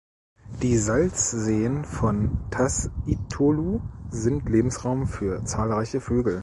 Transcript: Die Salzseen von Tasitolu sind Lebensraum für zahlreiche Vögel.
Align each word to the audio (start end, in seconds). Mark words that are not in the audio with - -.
Die 0.63 0.79
Salzseen 0.79 1.85
von 1.85 2.49
Tasitolu 2.49 3.81
sind 4.09 4.49
Lebensraum 4.49 5.05
für 5.05 5.45
zahlreiche 5.45 6.01
Vögel. 6.01 6.39